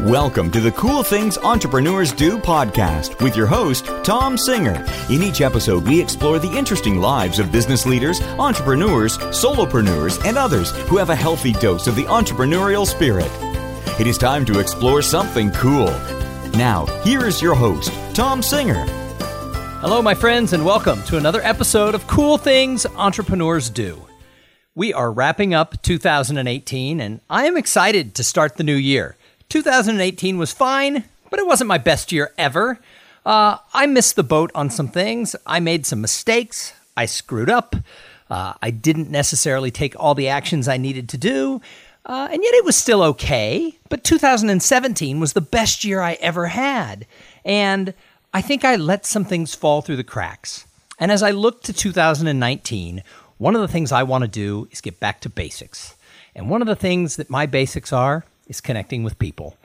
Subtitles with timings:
[0.00, 4.84] Welcome to the Cool Things Entrepreneurs Do podcast with your host, Thom Singer.
[5.08, 10.72] In each episode, we explore the interesting lives of business leaders, entrepreneurs, solopreneurs, and others
[10.88, 13.30] who have a healthy dose of the entrepreneurial spirit.
[14.00, 15.92] It is time to explore something cool.
[16.56, 18.84] Now, here is your host, Thom Singer.
[19.80, 24.04] Hello, my friends, and welcome to another episode of Cool Things Entrepreneurs Do.
[24.74, 29.16] We are wrapping up 2018, and I am excited to start the new year.
[29.48, 32.78] 2018 was fine, but it wasn't my best year ever.
[33.24, 35.34] Uh, I missed the boat on some things.
[35.46, 36.74] I made some mistakes.
[36.96, 37.76] I screwed up.
[38.30, 41.60] Uh, I didn't necessarily take all the actions I needed to do.
[42.06, 43.78] Uh, and yet it was still okay.
[43.88, 47.06] But 2017 was the best year I ever had.
[47.44, 47.94] And
[48.32, 50.66] I think I let some things fall through the cracks.
[50.98, 53.02] And as I look to 2019,
[53.38, 55.96] one of the things I want to do is get back to basics.
[56.34, 59.56] And one of the things that my basics are is connecting with people.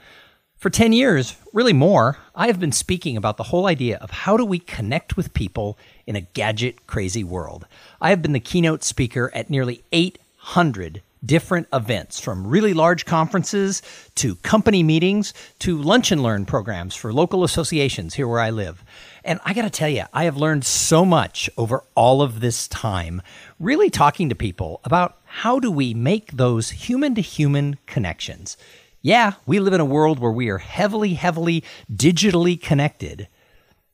[0.58, 4.36] For 10 years, really more, I have been speaking about the whole idea of how
[4.36, 7.66] do we connect with people in a gadget crazy world.
[8.02, 13.82] I have been the keynote speaker at nearly 800 different events from really large conferences
[14.16, 18.84] to company meetings to lunch and learn programs for local associations here where I live.
[19.24, 22.68] And I got to tell you, I have learned so much over all of this
[22.68, 23.22] time,
[23.60, 28.58] really talking to people about how do we make those human to human connections.
[29.02, 33.28] Yeah, we live in a world where we are heavily, heavily digitally connected,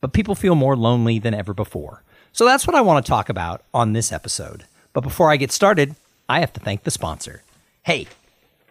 [0.01, 2.03] but people feel more lonely than ever before.
[2.31, 4.65] So that's what I want to talk about on this episode.
[4.93, 5.95] But before I get started,
[6.27, 7.43] I have to thank the sponsor.
[7.83, 8.07] Hey,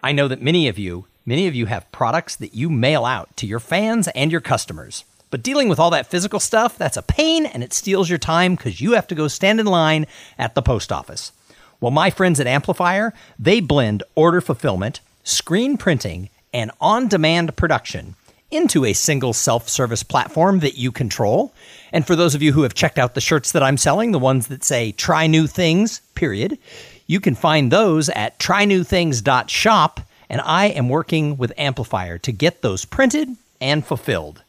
[0.02, 3.36] I know that many of you, many of you have products that you mail out
[3.36, 5.05] to your fans and your customers.
[5.30, 8.56] But dealing with all that physical stuff, that's a pain and it steals your time
[8.56, 11.32] because you have to go stand in line at the post office.
[11.80, 18.16] Well, my friends at Amplifier, they blend order fulfillment, screen printing, and on demand production
[18.50, 21.52] into a single self service platform that you control.
[21.92, 24.19] And for those of you who have checked out the shirts that I'm selling, the
[24.19, 26.59] ones that say try new things, period,
[27.06, 30.00] you can find those at trynewthings.shop.
[30.31, 34.42] And I am working with Amplifier to get those printed and fulfilled.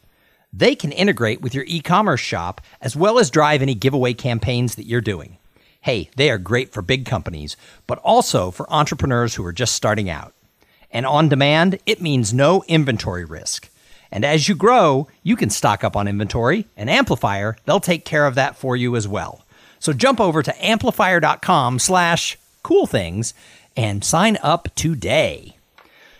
[0.54, 4.76] They can integrate with your e commerce shop as well as drive any giveaway campaigns
[4.76, 5.38] that you're doing.
[5.82, 7.58] Hey, they are great for big companies,
[7.88, 10.34] but also for entrepreneurs who are just starting out.
[10.90, 13.70] And on demand, it means no inventory risk.
[14.12, 18.26] And as you grow, you can stock up on inventory, and Amplifier, they'll take care
[18.26, 19.46] of that for you as well.
[19.80, 23.34] So jump over to amplifier.com slash cool things
[23.78, 25.56] and sign up today.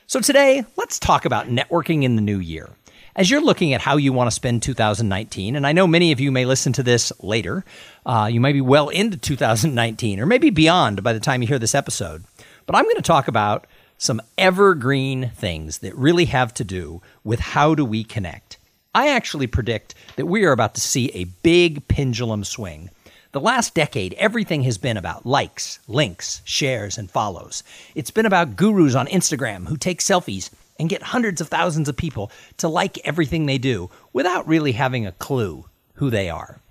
[0.08, 2.70] So today, let's talk about networking in the new year
[3.16, 6.20] as you're looking at how you want to spend 2019, and I know many of
[6.20, 7.64] you may listen to this later,
[8.06, 11.60] uh, you might be well into 2019 or maybe beyond by the time you hear
[11.60, 12.26] this episode.
[12.66, 13.68] But I'm going to talk about
[13.98, 18.58] some evergreen things that really have to do with how do we connect.
[18.94, 22.90] I actually predict that we are about to see a big pendulum swing.
[23.36, 27.64] The last decade, everything has been about likes, links, shares, and follows.
[27.94, 31.98] It's been about gurus on Instagram who take selfies and get hundreds of thousands of
[31.98, 35.66] people to like everything they do without really having a clue
[35.96, 36.62] who they are.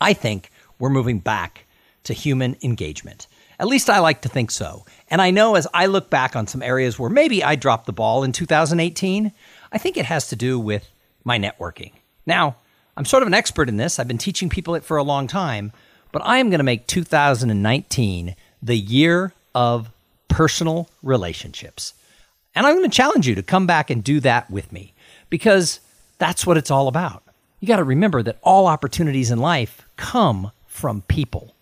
[0.00, 1.66] I think we're moving back
[2.04, 3.26] to human engagement.
[3.58, 4.86] At least I like to think so.
[5.10, 7.92] And I know as I look back on some areas where maybe I dropped the
[7.92, 9.32] ball in 2018,
[9.70, 10.90] I think it has to do with
[11.24, 11.92] my networking.
[12.24, 12.56] Now,
[12.96, 13.98] I'm sort of an expert in this.
[13.98, 15.72] I've been teaching people it for a long time,
[16.12, 19.90] but I am going to make 2019 the year of
[20.28, 21.94] personal relationships.
[22.54, 24.94] And I'm going to challenge you to come back and do that with me
[25.28, 25.80] because
[26.18, 27.24] that's what it's all about.
[27.60, 31.54] You got to remember that all opportunities in life come from people.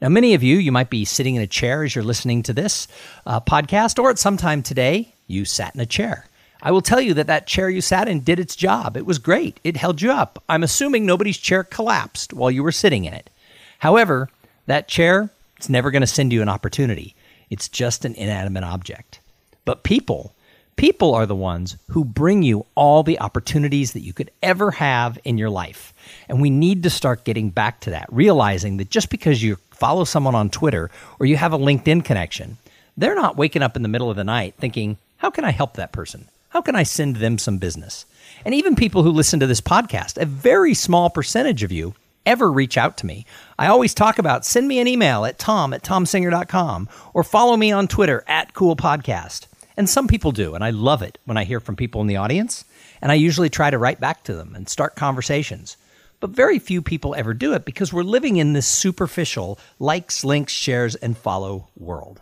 [0.00, 2.52] Now, many of you, you might be sitting in a chair as you're listening to
[2.52, 2.88] this
[3.26, 6.26] uh, podcast, or at some time today, you sat in a chair.
[6.62, 8.96] I will tell you that that chair you sat in did its job.
[8.96, 9.60] It was great.
[9.64, 10.42] It held you up.
[10.48, 13.30] I'm assuming nobody's chair collapsed while you were sitting in it.
[13.78, 14.28] However,
[14.66, 17.14] that chair, it's never going to send you an opportunity.
[17.48, 19.20] It's just an inanimate object.
[19.64, 20.34] But people,
[20.80, 25.18] People are the ones who bring you all the opportunities that you could ever have
[25.24, 25.92] in your life.
[26.26, 30.04] And we need to start getting back to that, realizing that just because you follow
[30.04, 32.56] someone on Twitter or you have a LinkedIn connection,
[32.96, 35.74] they're not waking up in the middle of the night thinking, how can I help
[35.74, 36.24] that person?
[36.50, 38.06] How can I send them some business?
[38.44, 41.94] And even people who listen to this podcast, a very small percentage of you
[42.26, 43.24] ever reach out to me.
[43.56, 47.70] I always talk about send me an email at thom at thomsinger.com or follow me
[47.70, 49.46] on Twitter at cool podcast.
[49.76, 52.16] And some people do, and I love it when I hear from people in the
[52.16, 52.64] audience.
[53.00, 55.76] And I usually try to write back to them and start conversations.
[56.18, 60.52] But very few people ever do it because we're living in this superficial likes, links,
[60.52, 62.20] shares, and follow world.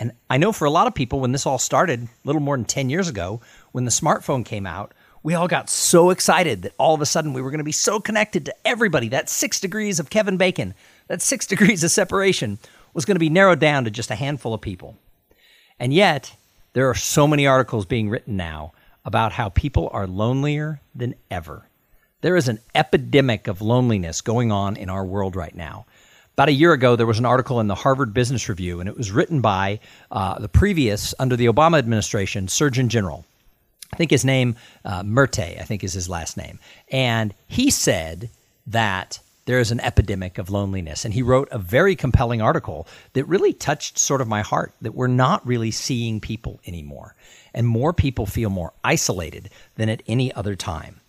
[0.00, 2.56] And I know for a lot of people, when this all started a little more
[2.56, 3.42] than 10 years ago,
[3.72, 7.34] when the smartphone came out, we all got so excited that all of a sudden
[7.34, 9.08] we were going to be so connected to everybody.
[9.08, 10.74] That six degrees of Kevin Bacon,
[11.08, 12.58] that six degrees of separation
[12.94, 14.96] was going to be narrowed down to just a handful of people.
[15.78, 16.34] And yet,
[16.72, 18.72] there are so many articles being written now
[19.04, 21.68] about how people are lonelier than ever.
[22.22, 25.84] There is an epidemic of loneliness going on in our world right now.
[26.40, 28.96] About a year ago, there was an article in the Harvard Business Review, and it
[28.96, 29.78] was written by
[30.10, 33.26] uh, the previous, under the Obama administration, Surgeon General.
[33.92, 36.58] I think his name, uh, Murthy, I think is his last name.
[36.90, 38.30] And he said
[38.68, 41.04] that there is an epidemic of loneliness.
[41.04, 44.94] And he wrote a very compelling article that really touched sort of my heart that
[44.94, 47.14] we're not really seeing people anymore.
[47.52, 51.00] And more people feel more isolated than at any other time.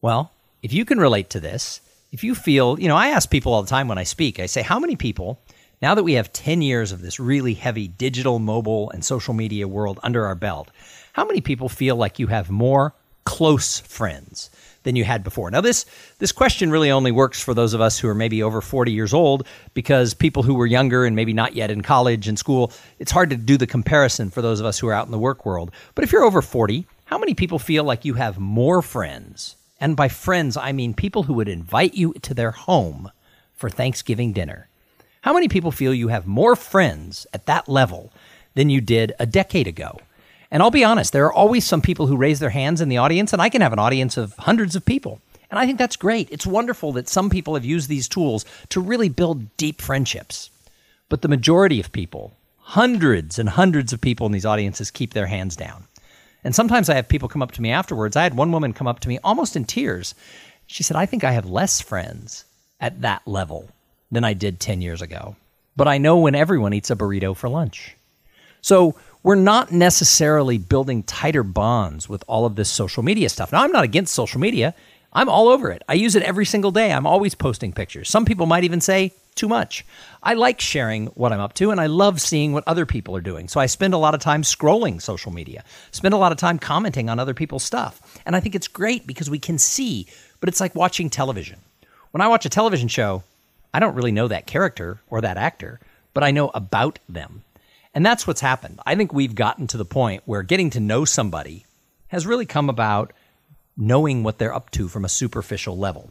[0.00, 0.32] Well,
[0.62, 1.82] if you can relate to this,
[2.14, 4.46] if you feel, you know, I ask people all the time when I speak, I
[4.46, 5.42] say, how many people,
[5.82, 9.66] now that we have 10 years of this really heavy digital, mobile, and social media
[9.66, 10.70] world under our belt,
[11.14, 12.94] how many people feel like you have more
[13.24, 14.48] close friends
[14.84, 15.50] than you had before?
[15.50, 15.86] Now, this,
[16.20, 19.12] this question really only works for those of us who are maybe over 40 years
[19.12, 19.44] old
[19.74, 22.70] because people who were younger and maybe not yet in college and school,
[23.00, 25.18] it's hard to do the comparison for those of us who are out in the
[25.18, 25.72] work world.
[25.96, 29.96] But if you're over 40, how many people feel like you have more friends and
[29.96, 33.10] by friends, I mean people who would invite you to their home
[33.52, 34.66] for Thanksgiving dinner.
[35.20, 38.10] How many people feel you have more friends at that level
[38.54, 39.98] than you did a decade ago?
[40.50, 42.96] And I'll be honest, there are always some people who raise their hands in the
[42.96, 45.20] audience, and I can have an audience of hundreds of people.
[45.50, 46.30] And I think that's great.
[46.30, 50.48] It's wonderful that some people have used these tools to really build deep friendships.
[51.10, 55.26] But the majority of people, hundreds and hundreds of people in these audiences, keep their
[55.26, 55.84] hands down.
[56.44, 58.16] And sometimes I have people come up to me afterwards.
[58.16, 60.14] I had one woman come up to me almost in tears.
[60.66, 62.44] She said, I think I have less friends
[62.80, 63.70] at that level
[64.10, 65.36] than I did 10 years ago.
[65.76, 67.96] But I know when everyone eats a burrito for lunch.
[68.60, 73.52] So we're not necessarily building tighter bonds with all of this social media stuff.
[73.52, 74.74] Now, I'm not against social media.
[75.14, 75.82] I'm all over it.
[75.88, 76.92] I use it every single day.
[76.92, 78.10] I'm always posting pictures.
[78.10, 79.84] Some people might even say too much.
[80.22, 83.20] I like sharing what I'm up to and I love seeing what other people are
[83.20, 83.48] doing.
[83.48, 86.58] So I spend a lot of time scrolling social media, spend a lot of time
[86.58, 88.20] commenting on other people's stuff.
[88.26, 90.06] And I think it's great because we can see,
[90.40, 91.60] but it's like watching television.
[92.10, 93.22] When I watch a television show,
[93.72, 95.80] I don't really know that character or that actor,
[96.12, 97.42] but I know about them.
[97.92, 98.80] And that's what's happened.
[98.86, 101.66] I think we've gotten to the point where getting to know somebody
[102.08, 103.12] has really come about
[103.76, 106.10] knowing what they're up to from a superficial level.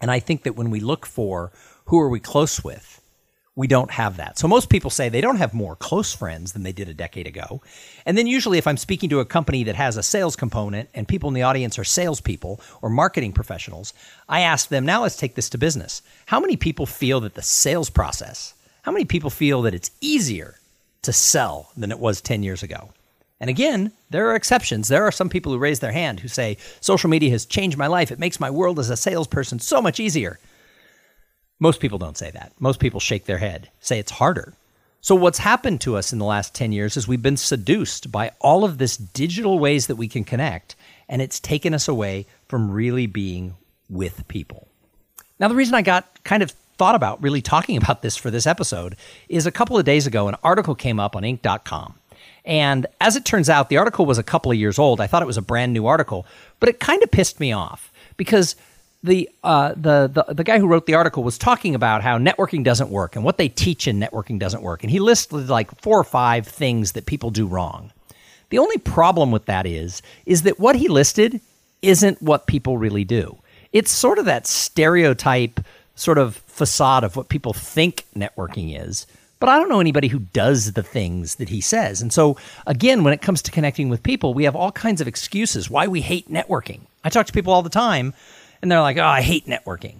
[0.00, 1.52] And I think that when we look for
[1.86, 3.00] who are we close with,
[3.54, 4.38] we don't have that.
[4.38, 7.26] So most people say they don't have more close friends than they did a decade
[7.26, 7.60] ago.
[8.06, 11.06] And then usually if I'm speaking to a company that has a sales component and
[11.06, 13.92] people in the audience are salespeople or marketing professionals,
[14.26, 16.00] I ask them, now let's take this to business.
[16.26, 20.54] How many people feel that the sales process, how many people feel that it's easier
[21.02, 22.90] to sell than it was 10 years ago?
[23.42, 24.86] And again, there are exceptions.
[24.86, 27.88] There are some people who raise their hand who say, social media has changed my
[27.88, 28.12] life.
[28.12, 30.38] It makes my world as a salesperson so much easier.
[31.58, 32.52] Most people don't say that.
[32.60, 34.54] Most people shake their head, say it's harder.
[35.00, 38.30] So, what's happened to us in the last 10 years is we've been seduced by
[38.38, 40.76] all of this digital ways that we can connect,
[41.08, 43.56] and it's taken us away from really being
[43.90, 44.68] with people.
[45.40, 48.46] Now, the reason I got kind of thought about really talking about this for this
[48.46, 48.94] episode
[49.28, 51.94] is a couple of days ago, an article came up on Inc.com
[52.44, 55.00] and as it turns out, the article was a couple of years old.
[55.00, 56.26] I thought it was a brand new article,
[56.60, 58.56] but it kind of pissed me off because
[59.04, 62.64] the, uh, the, the, the guy who wrote the article was talking about how networking
[62.64, 64.82] doesn't work and what they teach in networking doesn't work.
[64.82, 67.92] And he listed like four or five things that people do wrong.
[68.50, 71.40] The only problem with that is, is that what he listed
[71.80, 73.38] isn't what people really do.
[73.72, 75.60] It's sort of that stereotype
[75.94, 79.06] sort of facade of what people think networking is
[79.42, 82.00] but I don't know anybody who does the things that he says.
[82.00, 85.08] And so, again, when it comes to connecting with people, we have all kinds of
[85.08, 86.82] excuses why we hate networking.
[87.02, 88.14] I talk to people all the time,
[88.62, 89.96] and they're like, oh, I hate networking.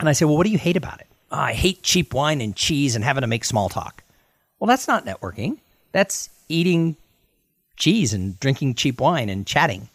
[0.00, 1.06] And I say, well, what do you hate about it?
[1.30, 4.02] Oh, I hate cheap wine and cheese and having to make small talk.
[4.58, 5.58] Well, that's not networking.
[5.92, 6.96] That's eating
[7.76, 9.90] cheese and drinking cheap wine and chatting.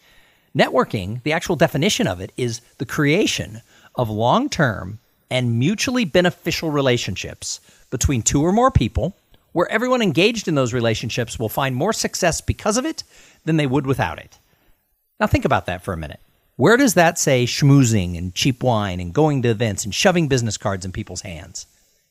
[0.56, 3.60] Networking, the actual definition of it, is the creation
[3.96, 5.00] of long term
[5.32, 7.58] and mutually beneficial relationships
[7.92, 9.14] between two or more people
[9.52, 13.04] where everyone engaged in those relationships will find more success because of it
[13.44, 14.38] than they would without it.
[15.20, 16.18] Now, think about that for a minute.
[16.56, 20.56] Where does that say schmoozing and cheap wine and going to events and shoving business
[20.56, 21.66] cards in people's hands?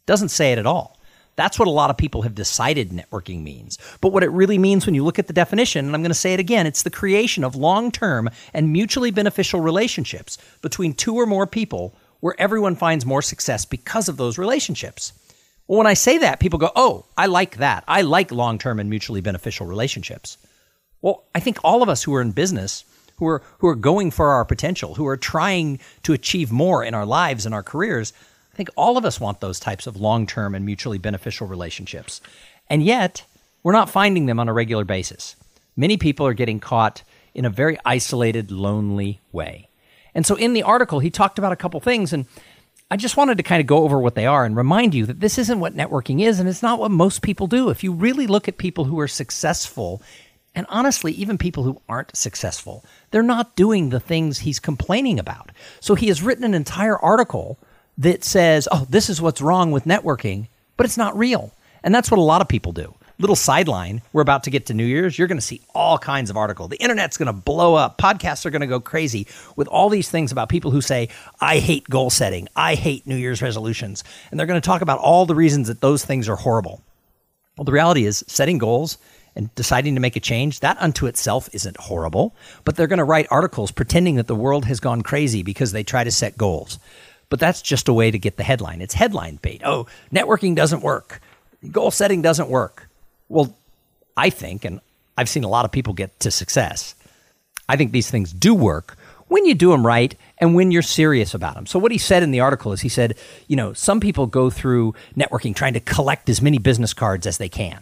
[0.06, 0.98] Doesn't say it at all.
[1.36, 3.80] That's what a lot of people have decided networking means.
[4.02, 6.16] But what it really means when you look at the definition, and I'm going to
[6.16, 11.16] say it again, it's the creation of long term and mutually beneficial relationships between two
[11.16, 15.14] or more people where everyone finds more success because of those relationships.
[15.72, 17.86] Well, when I say that, people go, oh, I like that.
[17.88, 20.38] I like long term and mutually beneficial relationships.
[21.02, 22.84] Well, I think all of us who are in business,
[23.20, 26.94] who are, who are going for our potential, who are trying to achieve more in
[26.94, 28.12] our lives and our careers,
[28.52, 32.20] I think all of us want those types of long term and mutually beneficial relationships.
[32.70, 33.24] And yet,
[33.64, 35.38] we're not finding them on a regular basis.
[35.78, 37.02] Many people are getting caught
[37.34, 39.70] in a very isolated, lonely way.
[40.14, 42.26] And so in the article, he talked about a couple things, and
[42.92, 45.22] I just wanted to kind of go over what they are and remind you that
[45.22, 47.70] this isn't what networking is, and it's not what most people do.
[47.70, 50.02] If you really look at people who are successful,
[50.54, 55.54] and honestly, even people who aren't successful, they're not doing the things he's complaining about.
[55.80, 57.58] So he has written an entire article
[57.98, 61.54] that says, oh, this is what's wrong with networking, but it's not real.
[61.84, 64.74] And that's what a lot of people do little sideline we're about to get to
[64.74, 67.76] new year's you're going to see all kinds of articles the internet's going to blow
[67.76, 67.98] up.
[67.98, 71.10] Podcasts are going to go crazy with all these things about people who say
[71.40, 72.48] i hate goal setting.
[72.56, 74.04] I hate new year's resolutions.
[74.30, 76.82] And they're going to talk about all the reasons that those things are horrible.
[77.58, 78.98] Well the reality is setting goals
[79.36, 82.36] and deciding to make a change that unto itself isn't horrible
[82.66, 85.84] but they're going to write articles pretending that the world has gone crazy because they
[85.84, 86.80] try to set goals.
[87.30, 88.82] But that's just a way to get the headline.
[88.82, 89.62] It's headline bait.
[89.66, 91.22] Oh networking doesn't work.
[91.70, 92.88] Goal setting doesn't work
[93.32, 93.56] well,
[94.18, 94.82] I think, and
[95.18, 96.96] I've seen a lot of people get to success,
[97.70, 98.98] I think these things do work
[99.28, 101.66] when you do them right and when you're serious about them.
[101.66, 104.50] So, what he said in the article is he said, you know, some people go
[104.50, 107.82] through networking trying to collect as many business cards as they can.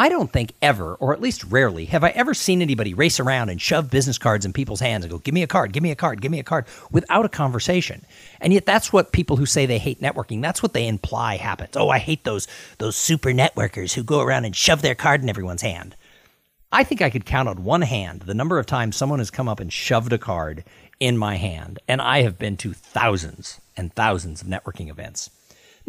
[0.00, 3.50] I don't think ever, or at least rarely, have I ever seen anybody race around
[3.50, 5.90] and shove business cards in people's hands and go, give me a card, give me
[5.90, 8.06] a card, give me a card, without a conversation.
[8.40, 11.76] And yet that's what people who say they hate networking, that's what they imply happens.
[11.76, 15.28] Oh, I hate those those super networkers who go around and shove their card in
[15.28, 15.94] everyone's hand.
[16.72, 19.50] I think I could count on one hand the number of times someone has come
[19.50, 20.64] up and shoved a card
[20.98, 25.28] in my hand, and I have been to thousands and thousands of networking events.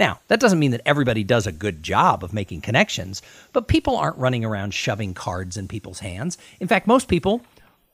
[0.02, 3.22] Now, that doesn't mean that everybody does a good job of making connections,
[3.54, 6.40] but people aren't running around shoving cards in people's hands.
[6.60, 7.44] In fact, most people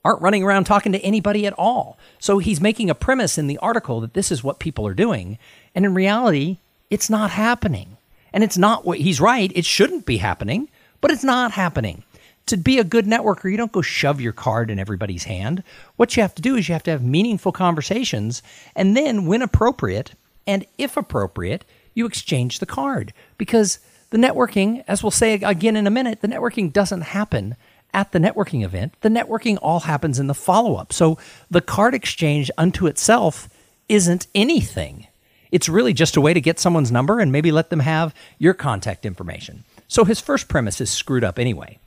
[0.06, 1.98] aren't running around talking to anybody at all.
[2.18, 5.36] So he's making a premise in the article that this is what people are doing.
[5.74, 6.56] And in reality,
[6.88, 7.98] it's not happening.
[8.32, 9.52] And it's not what he's right.
[9.54, 10.70] It shouldn't be happening,
[11.02, 12.04] but it's not happening.
[12.46, 15.62] To be a good networker, you don't go shove your card in everybody's hand.
[15.96, 18.42] What you have to do is you have to have meaningful conversations
[18.74, 20.12] and then, when appropriate,
[20.46, 21.66] and if appropriate,
[21.98, 26.28] you exchange the card because the networking, as we'll say again in a minute, the
[26.28, 27.56] networking doesn't happen
[27.92, 28.94] at the networking event.
[29.00, 30.92] The networking all happens in the follow up.
[30.92, 31.18] So
[31.50, 33.48] the card exchange unto itself
[33.88, 35.06] isn't anything.
[35.50, 38.54] It's really just a way to get someone's number and maybe let them have your
[38.54, 39.64] contact information.
[39.88, 41.78] So his first premise is screwed up anyway.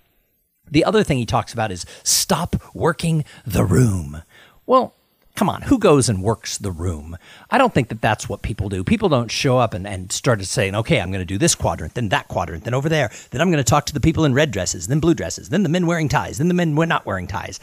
[0.70, 4.24] The other thing he talks about is stop working the room.
[4.66, 4.96] Well,
[5.42, 7.18] come on, who goes and works the room?
[7.50, 8.84] I don't think that that's what people do.
[8.84, 11.96] People don't show up and, and start saying, okay, I'm going to do this quadrant,
[11.96, 14.36] then that quadrant, then over there, then I'm going to talk to the people in
[14.36, 17.26] red dresses, then blue dresses, then the men wearing ties, then the men not wearing
[17.26, 17.60] ties.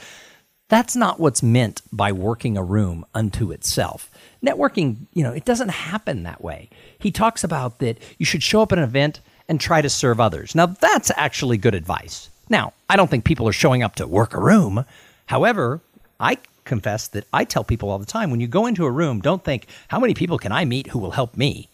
[0.69, 4.11] That's not what's meant by working a room unto itself.
[4.45, 6.71] Networking, you know, it doesn't happen that way.
[6.99, 10.19] He talks about that you should show up at an event and try to serve
[10.19, 10.53] others.
[10.53, 12.29] Now, that's actually good advice.
[12.49, 14.85] Now, I don't think people are showing up to work a room.
[15.27, 15.81] However,
[16.19, 19.21] I confess that I tell people all the time when you go into a room,
[19.21, 21.69] don't think, how many people can I meet who will help me?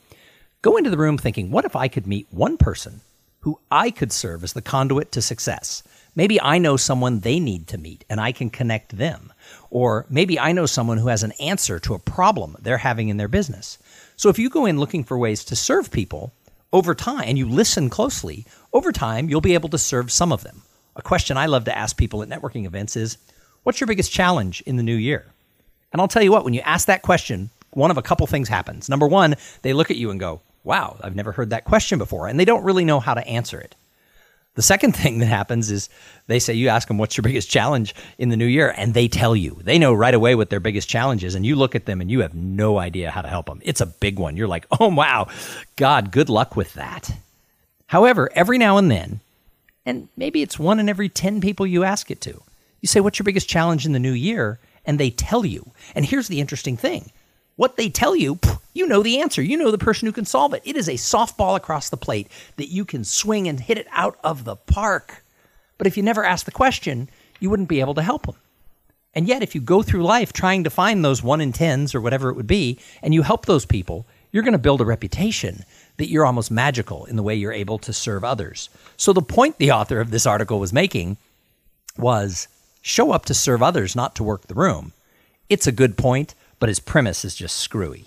[0.62, 3.02] Go into the room thinking, what if I could meet one person
[3.40, 5.82] who I could serve as the conduit to success?
[6.16, 9.32] Maybe I know someone they need to meet and I can connect them.
[9.70, 13.16] Or maybe I know someone who has an answer to a problem they're having in
[13.16, 13.78] their business.
[14.16, 16.32] So if you go in looking for ways to serve people
[16.72, 20.44] over time and you listen closely, over time you'll be able to serve some of
[20.44, 20.62] them.
[20.96, 23.18] A question I love to ask people at networking events is
[23.64, 25.24] What's your biggest challenge in the new year?
[25.90, 28.48] And I'll tell you what, when you ask that question, one of a couple things
[28.48, 28.88] happens.
[28.88, 32.28] Number one, they look at you and go, wow, I've never heard that question before.
[32.28, 33.74] And they don't really know how to answer it.
[34.54, 35.88] The second thing that happens is
[36.26, 38.74] they say, you ask them, what's your biggest challenge in the new year?
[38.76, 39.58] And they tell you.
[39.62, 41.34] They know right away what their biggest challenge is.
[41.34, 43.62] And you look at them and you have no idea how to help them.
[43.64, 44.36] It's a big one.
[44.36, 45.28] You're like, oh, wow,
[45.76, 47.16] God, good luck with that.
[47.86, 49.20] However, every now and then,
[49.86, 52.42] and maybe it's one in every 10 people you ask it to,
[52.84, 54.58] you say, What's your biggest challenge in the new year?
[54.84, 55.72] And they tell you.
[55.94, 57.10] And here's the interesting thing
[57.56, 58.38] what they tell you,
[58.74, 59.40] you know the answer.
[59.40, 60.60] You know the person who can solve it.
[60.66, 64.18] It is a softball across the plate that you can swing and hit it out
[64.22, 65.24] of the park.
[65.78, 67.08] But if you never ask the question,
[67.40, 68.36] you wouldn't be able to help them.
[69.14, 72.02] And yet, if you go through life trying to find those one in tens or
[72.02, 75.64] whatever it would be, and you help those people, you're going to build a reputation
[75.96, 78.68] that you're almost magical in the way you're able to serve others.
[78.98, 81.16] So, the point the author of this article was making
[81.96, 82.48] was
[82.84, 84.92] show up to serve others, not to work the room.
[85.48, 88.04] It's a good point, but his premise is just screwy.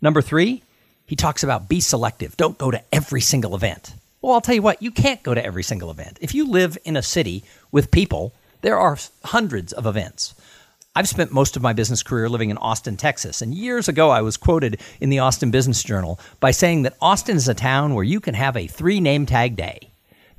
[0.00, 0.62] Number three,
[1.04, 2.36] he talks about be selective.
[2.36, 3.94] Don't go to every single event.
[4.22, 6.18] Well, I'll tell you what, you can't go to every single event.
[6.20, 7.42] If you live in a city
[7.72, 10.36] with people, there are hundreds of events.
[10.94, 14.22] I've spent most of my business career living in Austin, Texas, and years ago I
[14.22, 18.04] was quoted in the Austin Business Journal by saying that Austin is a town where
[18.04, 19.89] you can have a three name tag day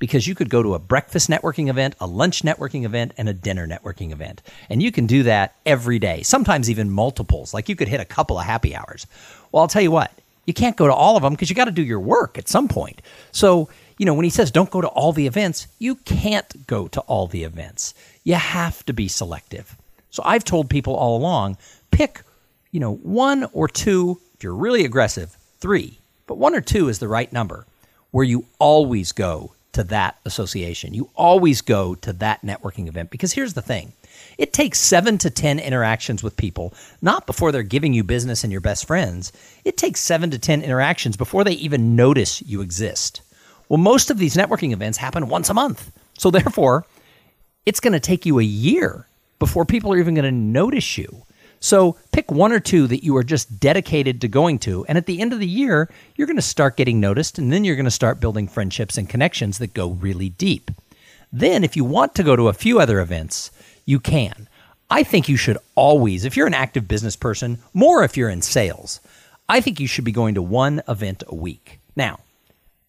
[0.02, 3.34] because you could go to a breakfast networking event, a lunch networking event, and a
[3.36, 4.42] dinner networking event.
[4.68, 7.54] And you can do that every day, sometimes even multiples.
[7.54, 9.06] Like you could hit a couple of happy hours.
[9.52, 10.12] Well, I'll tell you what,
[10.48, 12.48] you can't go to all of them because you got to do your work at
[12.48, 13.00] some point.
[13.32, 16.88] So, you know, when he says don't go to all the events, you can't go
[16.88, 17.94] to all the events.
[18.24, 19.78] You have to be selective.
[20.10, 21.58] So I've told people all along
[21.92, 22.24] pick,
[22.72, 26.98] you know, one or two, if you're really aggressive, three, but one or two is
[26.98, 27.68] the right number
[28.10, 30.94] where you always go to that association.
[30.94, 33.94] You always go to that networking event because here's the thing
[34.38, 38.52] it takes seven to 10 interactions with people, not before they're giving you business and
[38.52, 39.32] your best friends.
[39.66, 43.22] It takes seven to 10 interactions before they even notice you exist.
[43.70, 45.92] Well, most of these networking events happen once a month.
[46.18, 46.86] So, therefore,
[47.66, 49.08] it's going to take you a year
[49.40, 51.24] before people are even going to notice you.
[51.62, 54.84] So pick one or two that you are just dedicated to going to.
[54.88, 57.38] And at the end of the year, you're going to start getting noticed.
[57.38, 60.72] And then you're going to start building friendships and connections that go really deep.
[61.32, 63.52] Then, if you want to go to a few other events,
[63.86, 64.50] you can.
[64.90, 68.42] I think you should always, if you're an active business person, more if you're in
[68.42, 69.00] sales,
[69.48, 71.80] I think you should be going to one event a week.
[71.96, 72.20] Now,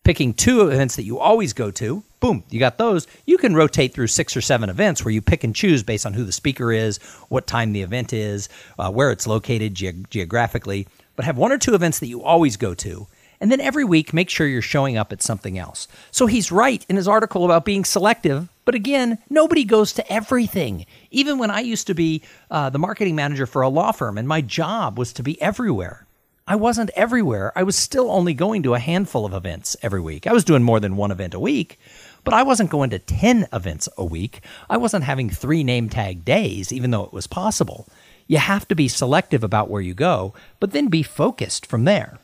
[0.02, 3.08] picking two events that you always go to, boom, you got those.
[3.26, 6.14] You can rotate through six or seven events where you pick and choose based on
[6.14, 6.98] who the speaker is,
[7.28, 8.48] what time the event is,
[8.78, 10.86] uh, where it's located ge- geographically.
[11.16, 13.08] But have one or two events that you always go to.
[13.40, 15.88] And then every week, make sure you're showing up at something else.
[16.12, 18.48] So he's right in his article about being selective.
[18.64, 20.86] But again, nobody goes to everything.
[21.10, 24.28] Even when I used to be uh, the marketing manager for a law firm and
[24.28, 26.06] my job was to be everywhere.
[26.46, 27.52] I wasn't everywhere.
[27.54, 30.26] I was still only going to a handful of events every week.
[30.26, 31.78] I was doing more than one event a week,
[32.24, 34.40] but I wasn't going to 10 events a week.
[34.70, 37.86] I wasn't having three name tag days, even though it was possible.
[38.26, 42.18] You have to be selective about where you go, but then be focused from there.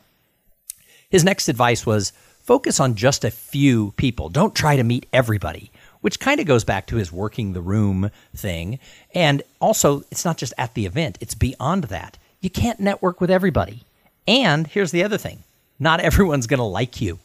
[1.11, 4.29] His next advice was focus on just a few people.
[4.29, 5.71] Don't try to meet everybody,
[6.01, 8.79] which kind of goes back to his working the room thing.
[9.15, 12.19] And also, it's not just at the event, it's beyond that.
[12.41, 13.83] You can't network with everybody.
[14.27, 15.43] And here's the other thing
[15.79, 17.19] not everyone's going to like you.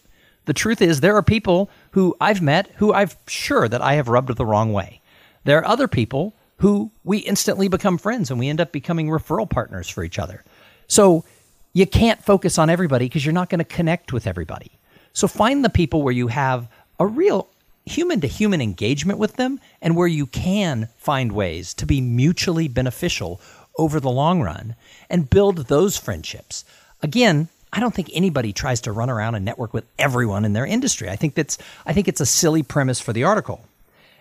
[0.45, 4.08] The truth is, there are people who I've met who I'm sure that I have
[4.08, 5.01] rubbed the wrong way.
[5.43, 9.49] There are other people who we instantly become friends and we end up becoming referral
[9.49, 10.43] partners for each other.
[10.88, 11.25] So
[11.73, 14.71] you can't focus on everybody because you're not going to connect with everybody.
[15.13, 16.67] So find the people where you have
[16.99, 17.47] a real
[17.86, 22.67] human to human engagement with them and where you can find ways to be mutually
[22.67, 23.41] beneficial
[23.77, 24.75] over the long run
[25.10, 26.63] and build those friendships.
[27.01, 30.66] Again, I don't think anybody tries to run around and network with everyone in their
[30.66, 31.10] industry.
[31.10, 31.58] I think that's
[31.88, 33.66] I think it's a silly premise for the article.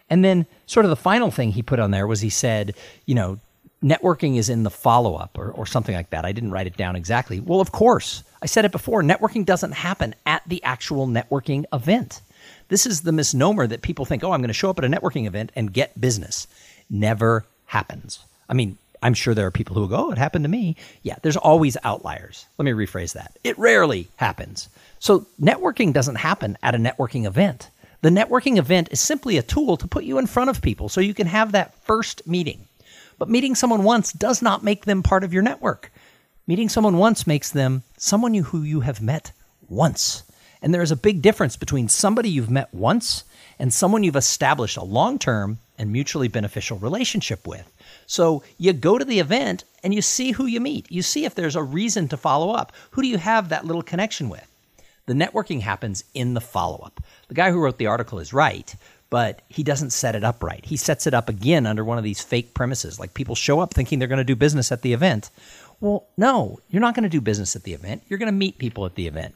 [0.09, 3.15] And then sort of the final thing he put on there was he said, you
[3.15, 3.38] know,
[3.85, 6.25] networking is in the follow up or, or something like that.
[6.25, 7.41] I didn't write it down exactly.
[7.41, 8.25] Well, of course.
[8.41, 12.23] I said it before networking doesn't happen at the actual networking event.
[12.69, 14.88] This is the misnomer that people think, oh, I'm going to show up at a
[14.88, 16.47] networking event and get business.
[16.88, 18.19] Never happens.
[18.49, 20.77] I mean, I'm sure there are people who go, oh, it happened to me.
[21.03, 22.47] Yeah, there's always outliers.
[22.57, 23.37] Let me rephrase that.
[23.43, 24.69] It rarely happens.
[25.01, 27.71] So networking doesn't happen at a networking event.
[28.03, 31.01] The networking event is simply a tool to put you in front of people so
[31.01, 32.67] you can have that first meeting.
[33.19, 35.93] But meeting someone once does not make them part of your network.
[36.47, 39.33] Meeting someone once makes them someone who you have met
[39.69, 40.25] once.
[40.61, 43.25] And there is a big difference between somebody you've met once
[43.59, 47.71] and someone you've established a long term and mutually beneficial relationship with.
[48.07, 50.91] So you go to the event and you see who you meet.
[50.91, 52.73] You see if there's a reason to follow up.
[52.93, 54.47] Who do you have that little connection with?
[55.07, 57.01] The networking happens in the follow up.
[57.29, 58.75] The guy who wrote the article is right,
[59.11, 60.65] but he doesn't set it up right.
[60.65, 63.01] He sets it up again under one of these fake premises.
[63.01, 65.31] Like people show up thinking they're going to do business at the event.
[65.81, 68.05] Well, no, you're not going to do business at the event.
[68.09, 69.35] You're going to meet people at the event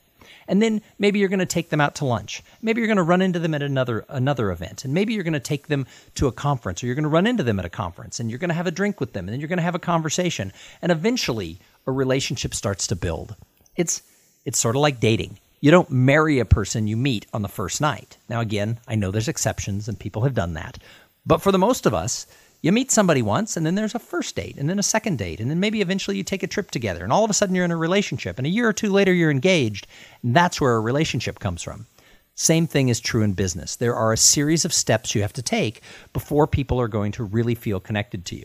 [0.49, 2.43] and then maybe you're going to take them out to lunch.
[2.63, 5.33] Maybe you're going to run into them at another another event, and maybe you're going
[5.33, 7.71] to take them to a conference, or you're going to run into them at a
[7.71, 9.63] conference, and you're going to have a drink with them, and then you're going to
[9.63, 13.37] have a conversation, and eventually a relationship starts to build.
[13.77, 14.03] It's
[14.45, 15.39] it's sort of like dating.
[15.61, 18.19] You don't marry a person you meet on the first night.
[18.29, 20.79] Now, again, I know there's exceptions, and people have done that,
[21.25, 22.27] but for the most of us,
[22.63, 25.41] you meet somebody once, and then there's a first date, and then a second date,
[25.41, 27.65] and then maybe eventually you take a trip together, and all of a sudden you're
[27.65, 29.87] in a relationship, and a year or two later you're engaged.
[30.23, 31.87] And that's where a relationship comes from.
[32.35, 33.77] Same thing is true in business.
[33.77, 35.81] There are a series of steps you have to take
[36.13, 38.45] before people are going to really feel connected to you.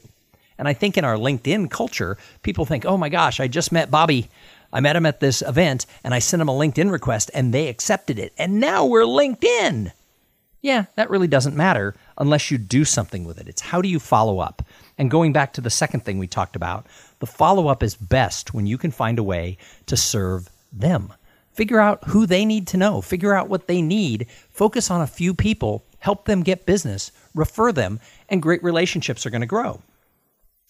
[0.57, 3.91] And I think in our LinkedIn culture, people think, oh my gosh, I just met
[3.91, 4.29] Bobby.
[4.71, 7.67] I met him at this event and I sent him a LinkedIn request and they
[7.67, 8.31] accepted it.
[8.37, 9.91] And now we're LinkedIn.
[10.61, 13.47] Yeah, that really doesn't matter unless you do something with it.
[13.47, 14.61] It's how do you follow up?
[14.97, 16.85] And going back to the second thing we talked about,
[17.19, 21.13] the follow up is best when you can find a way to serve them.
[21.51, 25.07] Figure out who they need to know, figure out what they need, focus on a
[25.07, 29.81] few people, help them get business, refer them, and great relationships are going to grow.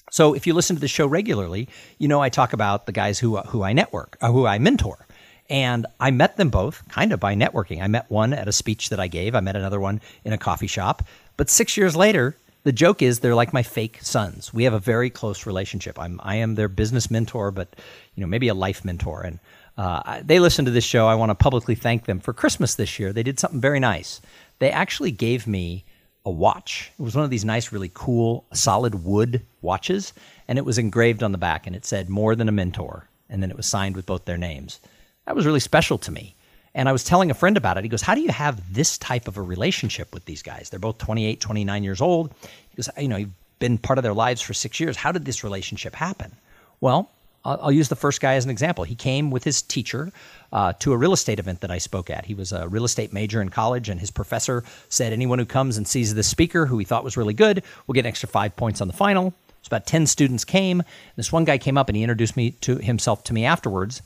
[0.10, 3.20] So if you listen to the show regularly, you know I talk about the guys
[3.20, 5.06] who who I network, uh, who I mentor.
[5.52, 7.84] And I met them both kind of by networking.
[7.84, 9.36] I met one at a speech that I gave.
[9.36, 11.04] I met another one in a coffee shop.
[11.36, 14.54] But 6 years later, the joke is they're like my fake sons.
[14.54, 16.00] We have a very close relationship.
[16.00, 17.76] I'm I am their business mentor, but
[18.16, 19.40] you know, maybe a life mentor and
[19.78, 21.08] uh, they listen to this show.
[21.08, 23.12] I want to publicly thank them for Christmas this year.
[23.12, 24.22] They did something very nice.
[24.60, 25.84] They actually gave me
[26.24, 26.92] a watch.
[26.98, 30.14] It was one of these nice, really cool, solid wood watches,
[30.48, 33.42] and it was engraved on the back, and it said "More than a mentor," and
[33.42, 34.80] then it was signed with both their names.
[35.26, 36.36] That was really special to me.
[36.74, 37.84] And I was telling a friend about it.
[37.84, 40.70] He goes, How do you have this type of a relationship with these guys?
[40.70, 42.34] They're both 28, 29 years old.
[42.42, 44.96] He goes, You know, you've been part of their lives for six years.
[44.98, 46.32] How did this relationship happen?
[46.80, 47.10] Well,
[47.44, 48.84] I'll, use the first guy as an example.
[48.84, 50.12] He came with his teacher
[50.52, 52.26] uh, to a real estate event that I spoke at.
[52.26, 55.78] He was a real estate major in college, and his professor said anyone who comes
[55.78, 58.56] and sees the speaker who he thought was really good will get an extra five
[58.56, 59.34] points on the final.
[59.64, 60.84] So about 10 students came.
[61.16, 64.02] This one guy came up and he introduced me to himself to me afterwards.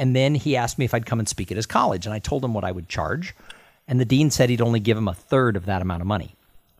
[0.00, 2.06] And then he asked me if I'd come and speak at his college.
[2.06, 3.34] And I told him what I would charge.
[3.86, 6.34] And the dean said he'd only give him a third of that amount of money.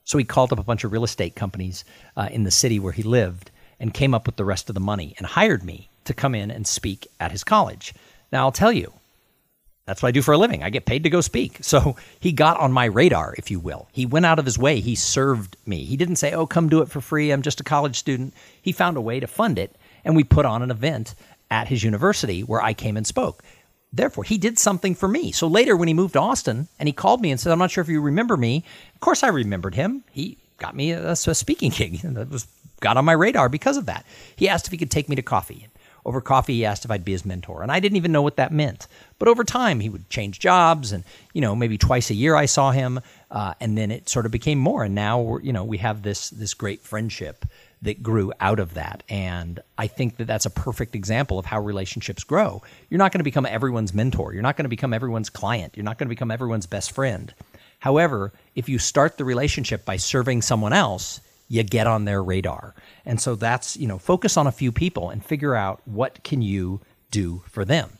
[0.04, 1.84] So he called up a bunch of real estate companies
[2.16, 4.80] uh, in the city where he lived and came up with the rest of the
[4.80, 7.92] money and hired me to come in and speak at his college.
[8.32, 8.94] Now, I'll tell you,
[9.84, 10.62] that's what I do for a living.
[10.62, 11.58] I get paid to go speak.
[11.60, 13.86] So he got on my radar, if you will.
[13.92, 14.80] He went out of his way.
[14.80, 15.84] He served me.
[15.84, 17.32] He didn't say, oh, come do it for free.
[17.32, 18.32] I'm just a college student.
[18.62, 19.76] He found a way to fund it.
[20.06, 21.14] And we put on an event
[21.50, 23.42] at his university where I came and spoke.
[23.92, 25.32] Therefore, he did something for me.
[25.32, 27.72] So later, when he moved to Austin and he called me and said, I'm not
[27.72, 30.04] sure if you remember me, of course I remembered him.
[30.12, 32.00] He got me a, a speaking gig.
[32.02, 32.46] That was
[32.80, 34.06] got on my radar because of that.
[34.36, 35.66] He asked if he could take me to coffee.
[36.04, 38.36] Over coffee, he asked if I'd be his mentor, and I didn't even know what
[38.36, 38.86] that meant.
[39.18, 42.46] But over time, he would change jobs, and you know, maybe twice a year I
[42.46, 44.82] saw him, uh, and then it sort of became more.
[44.82, 47.44] And now, you know, we have this this great friendship
[47.82, 49.02] that grew out of that.
[49.08, 52.62] And I think that that's a perfect example of how relationships grow.
[52.90, 54.32] You're not going to become everyone's mentor.
[54.34, 55.76] You're not going to become everyone's client.
[55.76, 57.32] You're not going to become everyone's best friend.
[57.78, 62.74] However, if you start the relationship by serving someone else, you get on their radar.
[63.04, 66.42] And so that's, you know, focus on a few people and figure out what can
[66.42, 67.90] you do for them.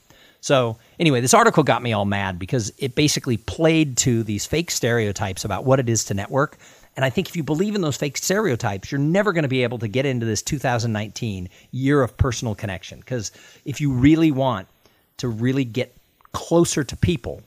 [0.43, 4.71] So, anyway, this article got me all mad because it basically played to these fake
[4.71, 6.57] stereotypes about what it is to network.
[6.97, 9.63] And I think if you believe in those fake stereotypes, you're never going to be
[9.63, 12.99] able to get into this 2019 year of personal connection.
[12.99, 13.33] Because
[13.65, 14.69] if you really want
[15.19, 15.97] to really get
[16.33, 17.43] closer to people,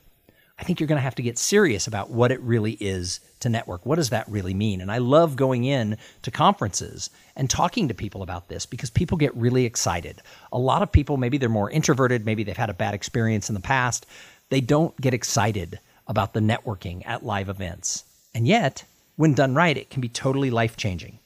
[0.60, 3.50] I think you're going to have to get serious about what it really is to
[3.50, 3.86] network.
[3.86, 4.82] What does that really mean?
[4.82, 9.18] And I love going in to conferences and talking to people about this because people
[9.18, 10.22] get really excited.
[10.52, 13.56] A lot of people, maybe they're more introverted, maybe they've had a bad experience in
[13.56, 14.06] the past,
[14.50, 18.04] they don't get excited about the networking at live events.
[18.36, 18.84] And yet,
[19.16, 21.20] when done right, it can be totally life changing.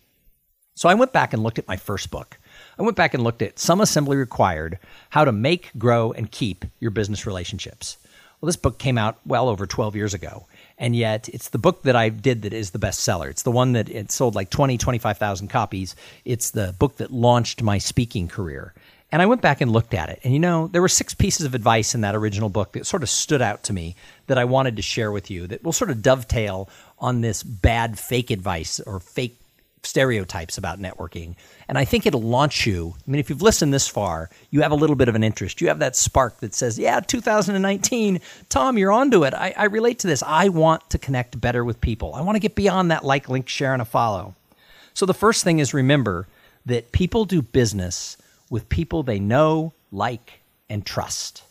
[0.76, 2.38] So I went back and looked at my first book.
[2.78, 4.78] I went back and looked at Some Assembly Required
[5.10, 7.98] How to Make, Grow, and Keep Your Business Relationships.
[8.40, 10.46] Well, this book came out well over 12 years ago,
[10.78, 13.32] and yet it's the book that I did that is the bestseller.
[13.32, 15.96] It's the one that it sold like 20, 25,000 copies.
[16.24, 18.76] It's the book that launched my speaking career.
[19.12, 20.20] And I went back and looked at it.
[20.24, 23.04] And you know, there were six pieces of advice in that original book that sort
[23.04, 23.96] of stood out to me
[24.28, 27.98] that I wanted to share with you that will sort of dovetail on this bad
[27.98, 29.40] fake advice or fake
[29.84, 31.36] stereotypes about networking.
[31.68, 32.96] And I think it'll launch you.
[33.08, 35.62] I mean, if you've listened this far, you have a little bit of an interest.
[35.62, 39.34] You have that spark that says, yeah, 2019, Thom, you're onto it.
[39.34, 40.22] I, I relate to this.
[40.24, 42.14] I want to connect better with people.
[42.14, 44.36] I want to get beyond that like, link, share, and a follow.
[44.94, 46.28] So the first thing is remember
[46.66, 48.18] that people do business
[48.50, 51.44] with people they know, like, and trust.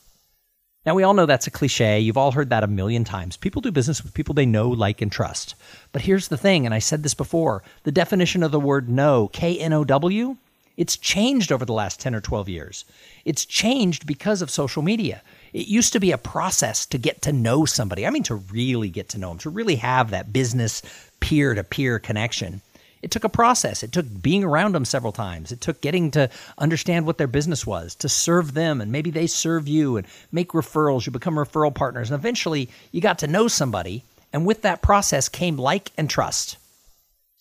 [0.85, 1.99] Now, we all know that's a cliche.
[1.99, 3.37] You've all heard that a million times.
[3.37, 5.57] People do business with people they know, like, and trust.
[5.93, 9.29] But here's the thing, and I said this before the definition of the word know,
[9.33, 10.37] K N O W,
[10.77, 12.85] it's changed over the last 10 or 12 years.
[13.25, 15.23] It's changed because of social media.
[15.53, 18.07] It used to be a process to get to know somebody.
[18.07, 20.83] I mean, to really get to know them, to really have that business
[21.19, 22.61] peer to peer connection.
[23.07, 23.85] It took a process.
[23.85, 25.53] It took being around them several times.
[25.53, 29.29] It took getting to understand what their business was, to serve them, and maybe they
[29.29, 31.07] serve you and make referrals.
[31.07, 32.11] You become referral partners.
[32.11, 34.03] And eventually you got to know somebody.
[34.33, 36.57] And with that process came like and trust.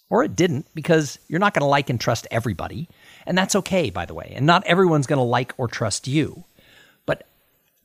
[0.07, 2.87] Or it didn't, because you're not going to like and trust everybody.
[3.25, 4.33] And that's okay, by the way.
[4.35, 6.43] And not everyone's going to like or trust you.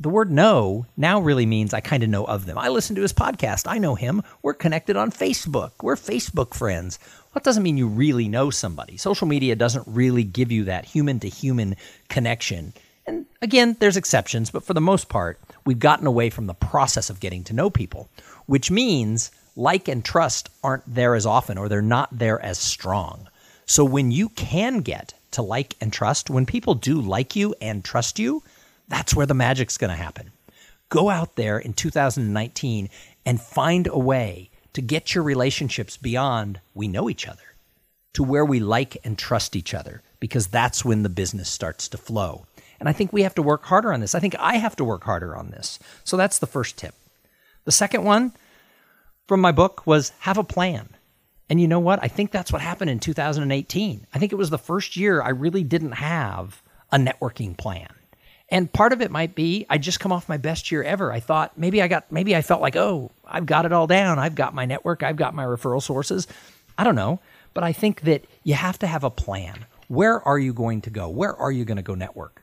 [0.01, 2.57] The word know now really means I kind of know of them.
[2.57, 3.65] I listen to his podcast.
[3.67, 4.23] I know him.
[4.43, 5.73] We're connected on Facebook.
[5.83, 6.99] We're Facebook friends.
[7.35, 8.97] That doesn't mean you really know somebody.
[8.97, 11.77] Social media doesn't really give you that human to human
[12.09, 12.73] connection.
[13.07, 17.11] And again, there's exceptions, but for the most part, we've gotten away from the process
[17.11, 18.09] of getting to know people,
[18.47, 23.29] which means like and trust aren't there as often or they're not there as strong.
[23.67, 27.85] So when you can get to like and trust, when people do like you and
[27.85, 28.43] trust you,
[28.91, 30.31] that's where the magic's going to happen.
[30.91, 32.91] Go out there in 2019
[33.25, 37.43] and find a way to get your relationships beyond we know each other
[38.13, 41.97] to where we like and trust each other because that's when the business starts to
[41.97, 42.45] flow.
[42.81, 44.15] And I think we have to work harder on this.
[44.15, 45.79] I think I have to work harder on this.
[46.03, 46.95] So that's the first tip.
[47.65, 48.33] The second one
[49.29, 50.89] from my book was have a plan.
[51.49, 52.03] And you know what?
[52.03, 54.07] I think that's what happened in 2018.
[54.13, 57.93] I think it was the first year I really didn't have a networking plan.
[58.51, 61.13] And part of it might be I just come off my best year ever.
[61.13, 64.19] I thought maybe I got maybe I felt like, "Oh, I've got it all down.
[64.19, 66.27] I've got my network, I've got my referral sources."
[66.77, 67.21] I don't know,
[67.55, 69.67] but I think that you have to have a plan.
[69.89, 71.09] Where are you going to go?
[71.09, 72.43] Where are you going to go network?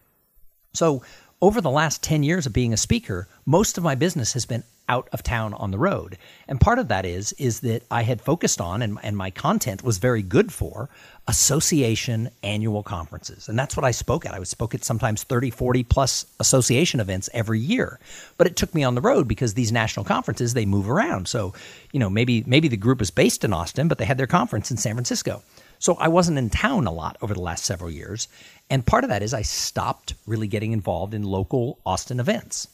[0.73, 1.01] So,
[1.41, 4.63] over the last 10 years of being a speaker, most of my business has been
[4.89, 6.17] out of town on the road.
[6.47, 9.83] And part of that is is that I had focused on and, and my content
[9.83, 10.89] was very good for
[11.27, 13.49] association annual conferences.
[13.49, 14.33] And that's what I spoke at.
[14.33, 17.99] I would spoke at sometimes 30, 40 plus association events every year.
[18.37, 21.27] But it took me on the road because these national conferences they move around.
[21.27, 21.53] So,
[21.91, 24.71] you know, maybe maybe the group is based in Austin, but they had their conference
[24.71, 25.43] in San Francisco.
[25.79, 28.27] So I wasn't in town a lot over the last several years.
[28.69, 32.67] And part of that is I stopped really getting involved in local Austin events.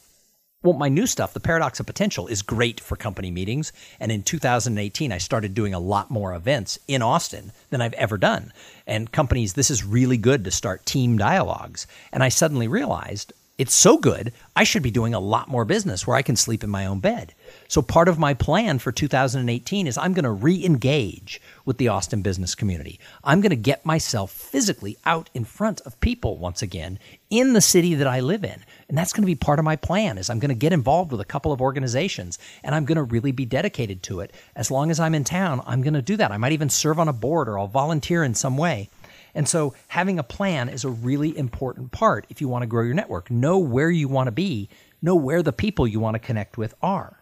[0.64, 3.74] Well, my new stuff, The Paradox of Potential, is great for company meetings.
[4.00, 8.18] And in 2018, I started doing a lot more events in Austin than I've ever
[8.18, 8.54] done.
[8.88, 11.86] And companies, this is really good to start team dialogues.
[12.14, 16.08] And I suddenly realized it's so good, I should be doing a lot more business
[16.08, 17.36] where I can sleep in my own bed.
[17.68, 22.24] So part of my plan for 2018 is I'm going to re-engage with the Austin
[22.24, 23.00] business community.
[23.24, 26.98] I'm going to get myself physically out in front of people once again
[27.30, 28.66] in the city that I live in.
[28.90, 31.12] And that's going to be part of my plan is I'm going to get involved
[31.12, 34.34] with a couple of organizations and I'm going to really be dedicated to it.
[34.56, 36.32] As long as I'm in town, I'm going to do that.
[36.32, 38.90] I might even serve on a board or I'll volunteer in some way.
[39.36, 42.84] And so having a plan is a really important part if you want to grow
[42.84, 43.32] your network.
[43.32, 44.70] Know where you want to be,
[45.02, 47.18] know where the people you want to connect with are.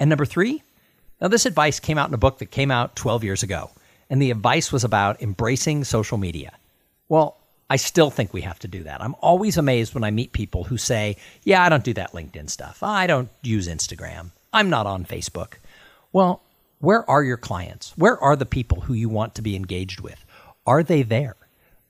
[0.00, 0.62] And number three,
[1.20, 3.70] now this advice came out in a book that came out 12 years ago,
[4.10, 6.52] and the advice was about embracing social media.
[7.08, 7.36] Well,
[7.70, 9.00] I still think we have to do that.
[9.00, 12.50] I'm always amazed when I meet people who say, Yeah, I don't do that LinkedIn
[12.50, 12.82] stuff.
[12.82, 14.30] I don't use Instagram.
[14.52, 15.54] I'm not on Facebook.
[16.12, 16.42] Well,
[16.80, 17.96] where are your clients?
[17.96, 20.22] Where are the people who you want to be engaged with?
[20.66, 21.36] Are they there?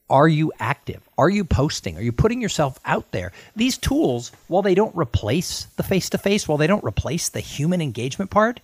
[0.09, 1.09] Are you active?
[1.17, 1.97] Are you posting?
[1.97, 3.33] Are you putting yourself out there?
[3.57, 7.41] These tools, while they don't replace the face to face, while they don't replace the
[7.41, 8.61] human engagement part,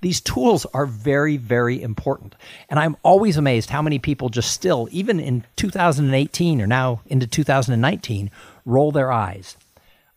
[0.00, 2.34] these tools are very, very important.
[2.68, 7.26] And I'm always amazed how many people just still, even in 2018 or now into
[7.26, 8.30] 2019,
[8.64, 9.56] roll their eyes.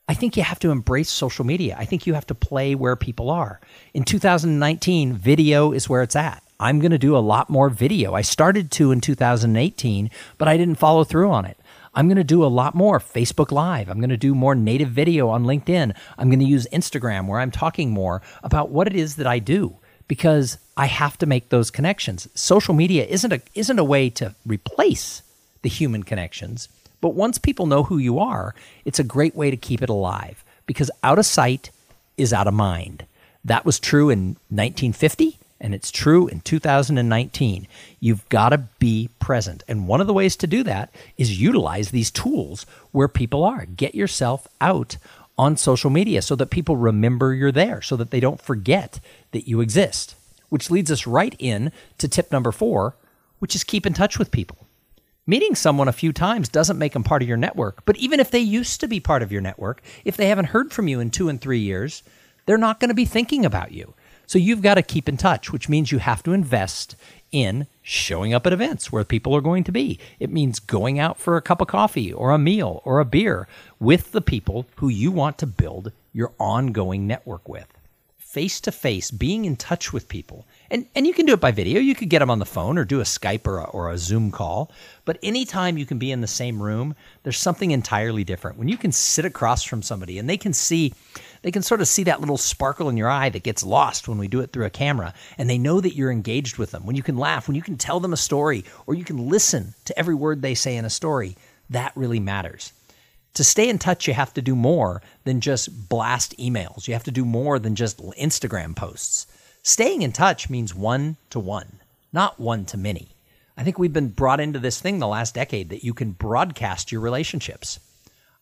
[0.07, 1.75] I think you have to embrace social media.
[1.79, 3.59] I think you have to play where people are.
[3.93, 6.43] In 2019, video is where it's at.
[6.59, 8.13] I'm going to do a lot more video.
[8.13, 11.57] I started to in 2018, but I didn't follow through on it.
[11.93, 13.89] I'm going to do a lot more Facebook Live.
[13.89, 15.95] I'm going to do more native video on LinkedIn.
[16.17, 19.39] I'm going to use Instagram where I'm talking more about what it is that I
[19.39, 22.27] do because I have to make those connections.
[22.35, 25.23] Social media isn't a isn't a way to replace
[25.61, 26.67] the human connections,
[26.99, 30.43] but once people know who you are, it's a great way to keep it alive
[30.65, 31.71] because out of sight
[32.17, 33.05] is out of mind.
[33.43, 37.67] That was true in 1950 and it's true in 2019.
[37.99, 39.63] You've got to be present.
[39.67, 43.65] And one of the ways to do that is utilize these tools where people are.
[43.65, 44.97] Get yourself out
[45.37, 48.99] on social media so that people remember you're there, so that they don't forget
[49.31, 50.15] that you exist.
[50.49, 52.95] Which leads us right in to tip number four,
[53.39, 54.57] which is keep in touch with people.
[55.27, 58.29] Meeting someone a few times doesn't make them part of your network, but even if
[58.29, 61.09] they used to be part of your network, if they haven't heard from you in
[61.09, 62.03] two and three years,
[62.45, 63.95] they're not going to be thinking about you.
[64.27, 66.95] So you've got to keep in touch, which means you have to invest
[67.31, 69.99] in showing up at events where people are going to be.
[70.19, 73.47] It means going out for a cup of coffee or a meal or a beer
[73.79, 77.67] with the people who you want to build your ongoing network with.
[78.17, 80.45] Face to face, being in touch with people.
[80.69, 81.79] And, and you can do it by video.
[81.79, 83.97] You could get them on the phone or do a Skype or a, or a
[83.97, 84.71] Zoom call.
[85.05, 88.57] But anytime you can be in the same room, there's something entirely different.
[88.57, 90.93] When you can sit across from somebody and they can see
[91.45, 94.17] they can sort of see that little sparkle in your eye that gets lost when
[94.17, 95.13] we do it through a camera.
[95.37, 96.87] And they know that you're engaged with them.
[96.87, 99.75] When you can laugh, when you can tell them a story, or you can listen
[99.85, 101.37] to every word they say in a story,
[101.69, 102.73] that really matters.
[103.35, 106.87] To stay in touch, you have to do more than just blast emails.
[106.87, 109.27] You have to do more than just Instagram posts.
[109.67, 111.79] Staying in touch means one to one,
[112.13, 113.07] not one to many.
[113.57, 116.91] I think we've been brought into this thing the last decade that you can broadcast
[116.91, 117.79] your relationships.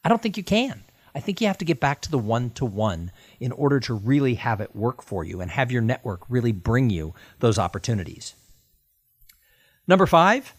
[0.04, 0.84] I don't think you can.
[1.16, 3.10] I think you have to get back to the one to one
[3.40, 6.90] in order to really have it work for you and have your network really bring
[6.90, 8.36] you those opportunities.
[9.88, 10.54] Number five,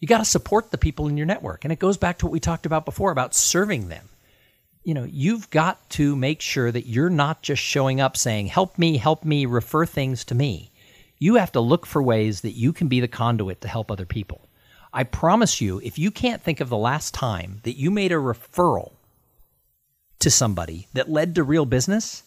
[0.00, 1.66] you got to support the people in your network.
[1.66, 4.08] And it goes back to what we talked about before about serving them.
[4.84, 8.78] You know, you've got to make sure that you're not just showing up saying, help
[8.78, 10.70] me, help me, refer things to me.
[11.18, 14.06] You have to look for ways that you can be the conduit to help other
[14.06, 14.48] people.
[14.92, 18.16] I promise you, if you can't think of the last time that you made a
[18.16, 18.92] referral
[20.18, 22.24] to somebody that led to real business,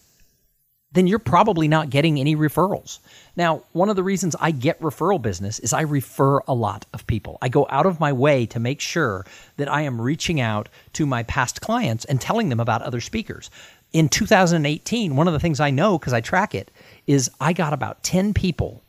[0.95, 2.99] then you're probably not getting any referrals.
[3.36, 7.05] Now, one of the reasons I get referral business is I refer a lot of
[7.05, 7.38] people.
[7.41, 9.25] I go out of my way to make sure
[9.58, 13.51] that I am reaching out to my past clients and telling them about other speakers.
[13.91, 16.71] In 2018, one of the things I know because I track it
[17.08, 18.81] is I got about 10 people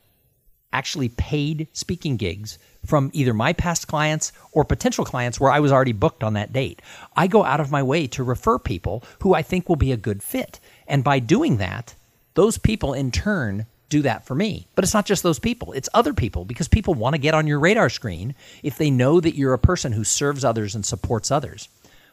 [0.72, 5.72] actually paid speaking gigs from either my past clients or potential clients where I was
[5.72, 6.80] already booked on that date.
[7.16, 9.96] I go out of my way to refer people who I think will be a
[9.96, 10.60] good fit.
[10.88, 11.94] And by doing that,
[12.34, 14.66] those people in turn do that for me.
[14.74, 17.46] But it's not just those people, it's other people because people want to get on
[17.46, 21.30] your radar screen if they know that you're a person who serves others and supports
[21.30, 21.68] others.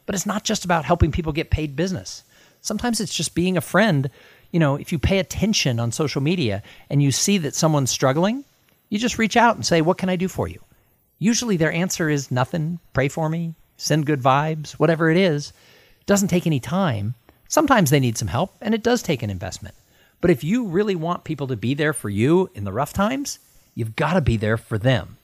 [0.06, 2.22] But it's not just about helping people get paid business.
[2.60, 4.10] Sometimes it's just being a friend.
[4.50, 8.44] You know, if you pay attention on social media and you see that someone's struggling,
[8.88, 10.60] you just reach out and say, What can I do for you?
[11.18, 15.52] Usually their answer is nothing, pray for me, send good vibes, whatever it is.
[16.00, 17.14] It doesn't take any time.
[17.54, 19.76] Sometimes they need some help, and it does take an investment.
[20.20, 23.38] But if you really want people to be there for you in the rough times,
[23.76, 25.18] you've got to be there for them.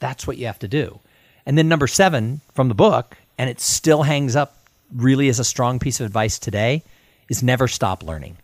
[0.00, 0.98] That's what you have to do.
[1.46, 4.56] And then number seven from the book, and it still hangs up
[4.92, 6.82] really as a strong piece of advice today,
[7.28, 8.38] is never stop learning.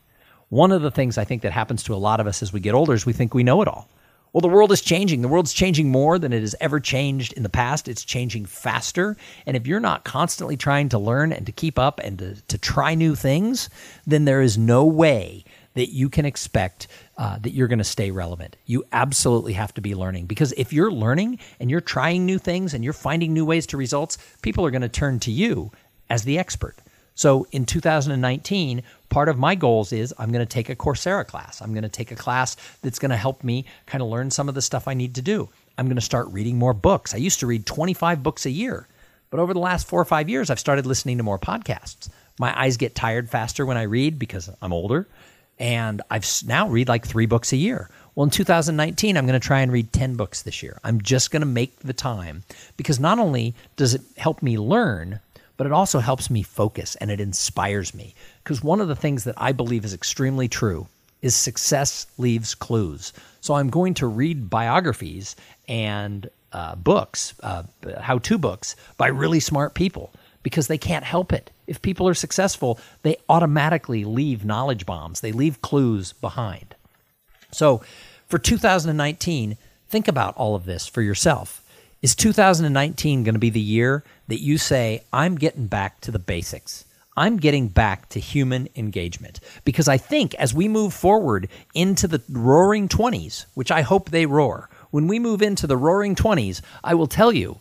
[0.48, 2.60] One of the things I think that happens to a lot of us as we
[2.60, 3.88] get older is we think we know it all.
[4.32, 5.22] Well, the world is changing.
[5.22, 7.88] The world's changing more than it has ever changed in the past.
[7.88, 9.16] It's changing faster.
[9.46, 12.58] And if you're not constantly trying to learn and to keep up and to, to
[12.58, 13.70] try new things,
[14.06, 18.10] then there is no way that you can expect uh, that you're going to stay
[18.10, 18.56] relevant.
[18.66, 22.74] You absolutely have to be learning because if you're learning and you're trying new things
[22.74, 25.70] and you're finding new ways to results, people are going to turn to you
[26.10, 26.76] as the expert.
[27.18, 31.60] So in 2019, part of my goals is I'm going to take a Coursera class.
[31.60, 34.48] I'm going to take a class that's going to help me kind of learn some
[34.48, 35.48] of the stuff I need to do.
[35.76, 37.14] I'm going to start reading more books.
[37.14, 38.86] I used to read 25 books a year,
[39.30, 42.08] but over the last four or five years, I've started listening to more podcasts.
[42.38, 45.08] My eyes get tired faster when I read because I'm older,
[45.58, 47.90] and I've now read like three books a year.
[48.14, 50.78] Well, in 2019, I'm going to try and read 10 books this year.
[50.84, 52.44] I'm just going to make the time
[52.76, 55.18] because not only does it help me learn,
[55.58, 58.14] but it also helps me focus and it inspires me.
[58.42, 60.86] Because one of the things that I believe is extremely true
[61.20, 63.12] is success leaves clues.
[63.42, 65.36] So I'm going to read biographies
[65.68, 67.64] and uh, books, uh,
[68.00, 70.12] how to books by really smart people
[70.44, 71.50] because they can't help it.
[71.66, 76.76] If people are successful, they automatically leave knowledge bombs, they leave clues behind.
[77.50, 77.82] So
[78.28, 79.56] for 2019,
[79.88, 81.62] think about all of this for yourself.
[82.00, 86.20] Is 2019 going to be the year that you say, I'm getting back to the
[86.20, 86.84] basics?
[87.16, 89.40] I'm getting back to human engagement.
[89.64, 94.26] Because I think as we move forward into the roaring 20s, which I hope they
[94.26, 97.58] roar, when we move into the roaring 20s, I will tell you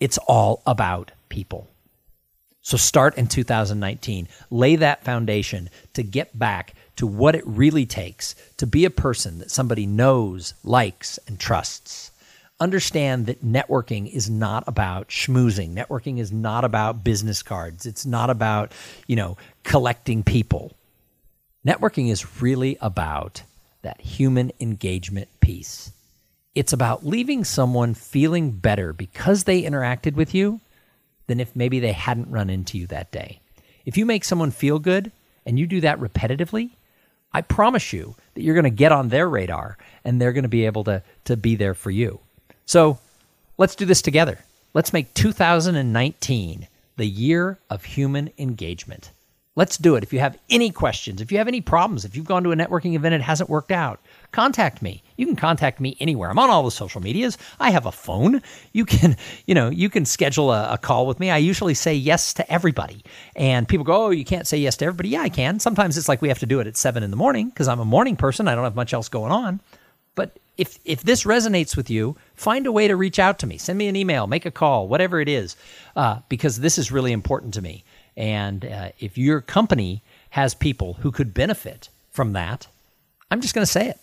[0.00, 1.68] it's all about people.
[2.60, 4.26] So start in 2019.
[4.50, 9.38] Lay that foundation to get back to what it really takes to be a person
[9.38, 12.10] that somebody knows, likes, and trusts
[12.60, 15.74] understand that networking is not about schmoozing.
[15.74, 17.86] Networking is not about business cards.
[17.86, 18.72] It's not about,
[19.06, 20.72] you know, collecting people.
[21.66, 23.42] Networking is really about
[23.82, 25.92] that human engagement piece.
[26.54, 30.60] It's about leaving someone feeling better because they interacted with you
[31.28, 33.40] than if maybe they hadn't run into you that day.
[33.84, 35.12] If you make someone feel good
[35.46, 36.70] and you do that repetitively,
[37.32, 40.48] I promise you that you're going to get on their radar and they're going to
[40.48, 42.20] be able to, to be there for you.
[42.68, 42.98] So
[43.56, 44.38] let's do this together.
[44.74, 49.10] Let's make 2019 the year of human engagement.
[49.56, 50.02] Let's do it.
[50.02, 52.56] If you have any questions, if you have any problems, if you've gone to a
[52.56, 54.00] networking event and it hasn't worked out,
[54.32, 55.02] contact me.
[55.16, 56.28] You can contact me anywhere.
[56.28, 57.38] I'm on all the social medias.
[57.58, 58.42] I have a phone.
[58.74, 59.16] You can,
[59.46, 61.30] you know, you can schedule a, a, call with me.
[61.30, 63.02] I usually say yes to everybody.
[63.34, 65.58] And people go, "Oh, you can't say yes to everybody." Yeah, I can.
[65.58, 67.80] Sometimes it's like we have to do it at 7 in the morning because I'm
[67.80, 68.46] a morning person.
[68.46, 69.60] I don't have much else going on.
[70.18, 73.56] But if if this resonates with you, find a way to reach out to me.
[73.56, 75.54] Send me an email, make a call, whatever it is,
[75.94, 77.84] uh, because this is really important to me.
[78.16, 82.66] And uh, if your company has people who could benefit from that,
[83.30, 84.00] I'm just going to say it.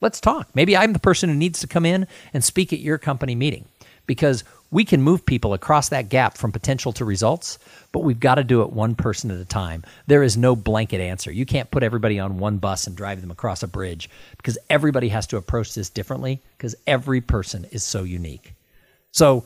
[0.00, 0.48] Let's talk.
[0.54, 3.66] Maybe I'm the person who needs to come in and speak at your company meeting
[4.08, 4.42] because
[4.72, 7.58] we can move people across that gap from potential to results,
[7.92, 9.84] but we've got to do it one person at a time.
[10.08, 11.30] There is no blanket answer.
[11.30, 15.08] You can't put everybody on one bus and drive them across a bridge because everybody
[15.08, 18.54] has to approach this differently because every person is so unique.
[19.12, 19.44] So,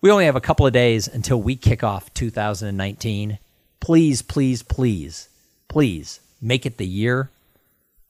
[0.00, 3.38] we only have a couple of days until we kick off 2019.
[3.80, 5.30] Please, please, please,
[5.68, 7.30] please make it the year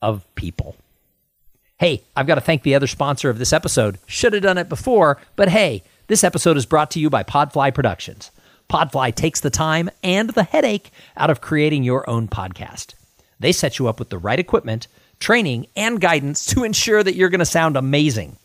[0.02, 0.74] of people.
[1.78, 3.98] Hey, I've got to thank the other sponsor of this episode.
[4.06, 7.72] Should have done it before, but hey, this episode is brought to you by Podfly
[7.72, 8.30] Productions.
[8.68, 12.92] Podfly takes the time and the headache out of creating your own podcast.
[13.40, 14.86] They set you up with the right equipment,
[15.18, 18.36] training, and guidance to ensure that you're going to sound amazing.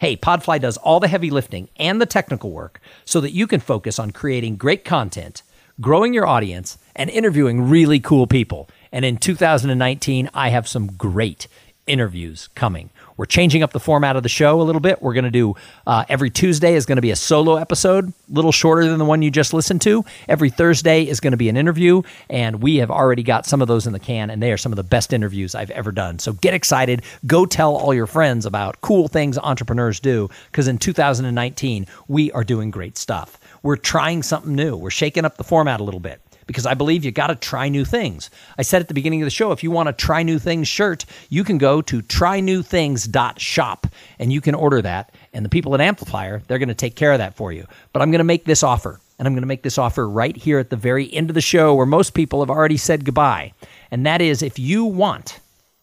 [0.00, 3.60] Hey, Podfly does all the heavy lifting and the technical work so that you can
[3.60, 5.42] focus on creating great content,
[5.80, 8.68] growing your audience, and interviewing really cool people.
[8.90, 11.46] And in 2019, I have some great
[11.86, 12.90] interviews coming.
[13.16, 15.00] We're changing up the format of the show a little bit.
[15.00, 15.54] We're going to do
[15.86, 19.04] uh, every Tuesday is going to be a solo episode, a little shorter than the
[19.04, 20.04] one you just listened to.
[20.28, 23.68] Every Thursday is going to be an interview, and we have already got some of
[23.68, 26.18] those in the can, and they are some of the best interviews I've ever done.
[26.18, 27.02] So get excited.
[27.26, 32.44] Go tell all your friends about cool things entrepreneurs do, because in 2019, we are
[32.44, 33.38] doing great stuff.
[33.62, 37.04] We're trying something new, we're shaking up the format a little bit because I believe
[37.04, 38.30] you got to try new things.
[38.58, 40.68] I said at the beginning of the show, if you want a try new things
[40.68, 43.86] shirt, you can go to trynewthings.shop
[44.18, 45.14] and you can order that.
[45.32, 47.66] And the people at Amplifier, they're going to take care of that for you.
[47.92, 49.00] But I'm going to make this offer.
[49.18, 51.40] And I'm going to make this offer right here at the very end of the
[51.40, 53.52] show where most people have already said goodbye.
[53.90, 55.38] And that is if you want,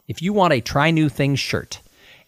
[0.08, 1.80] if you want a try new things shirt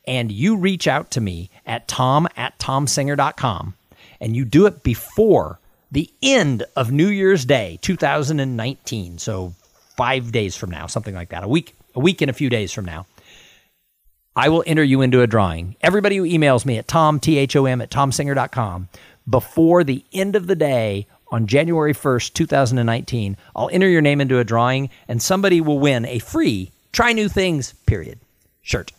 [0.05, 3.73] and you reach out to me at thom at thomsinger.com
[4.21, 5.59] and you do it before
[5.93, 9.19] the end of New Year's Day 2019.
[9.19, 9.53] So
[9.95, 12.71] five days from now, something like that, a week, a week and a few days
[12.71, 13.05] from now.
[14.35, 15.75] I will enter you into a drawing.
[15.81, 18.89] Everybody who emails me at thom, T-H-O-M, at thomsinger.com
[19.29, 24.39] before the end of the day on January 1st, 2019, I'll enter your name into
[24.39, 28.19] a drawing and somebody will win a free Try New Things, period,
[28.63, 28.91] shirt.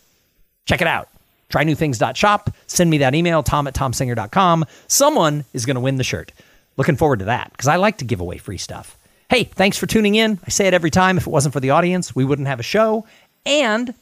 [0.65, 1.09] Check it out.
[1.49, 2.53] TryNewThings.shop.
[2.67, 4.65] Send me that email, thom at thomsinger.com.
[4.87, 6.31] Someone is going to win the shirt.
[6.77, 8.97] Looking forward to that because I like to give away free stuff.
[9.29, 10.39] Hey, thanks for tuning in.
[10.45, 11.17] I say it every time.
[11.17, 13.07] If it wasn't for the audience, we wouldn't have a show.
[13.45, 13.93] And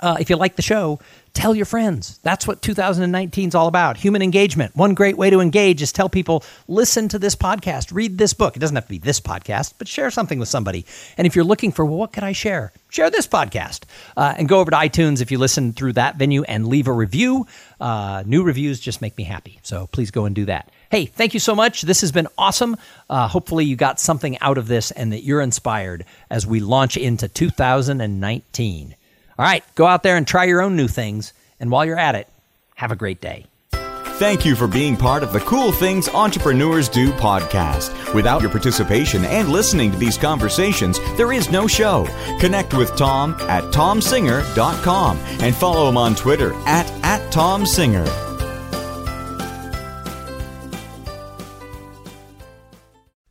[0.00, 1.00] uh, if you like the show,
[1.34, 2.18] tell your friends.
[2.22, 4.74] That's what 2019 is all about human engagement.
[4.76, 8.56] One great way to engage is tell people, listen to this podcast, read this book.
[8.56, 10.86] It doesn't have to be this podcast, but share something with somebody.
[11.18, 12.72] And if you're looking for, well, what could I share?
[12.88, 13.82] Share this podcast
[14.16, 16.92] uh, and go over to iTunes if you listen through that venue and leave a
[16.92, 17.46] review.
[17.80, 19.58] Uh, new reviews just make me happy.
[19.62, 20.70] So please go and do that.
[20.90, 21.82] Hey, thank you so much.
[21.82, 22.76] This has been awesome.
[23.08, 26.96] Uh, hopefully, you got something out of this and that you're inspired as we launch
[26.96, 28.96] into 2019.
[29.38, 31.32] All right, go out there and try your own new things.
[31.60, 32.26] And while you're at it,
[32.74, 33.46] have a great day.
[33.72, 38.12] Thank you for being part of the Cool Things Entrepreneurs Do podcast.
[38.12, 42.04] Without your participation and listening to these conversations, there is no show.
[42.40, 48.29] Connect with Thom at thomsinger.com and follow him on Twitter at, at thomsinger.